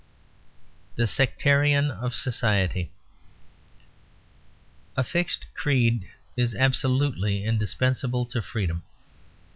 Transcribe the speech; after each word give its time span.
THE 0.95 1.05
SECTARIAN 1.05 1.91
OF 1.91 2.15
SOCIETY 2.15 2.89
A 4.97 5.03
fixed 5.03 5.45
creed 5.53 6.07
is 6.35 6.55
absolutely 6.55 7.43
indispensable 7.45 8.25
to 8.25 8.41
freedom. 8.41 8.81